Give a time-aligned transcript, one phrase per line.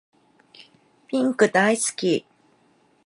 [1.07, 2.25] ピンク大好き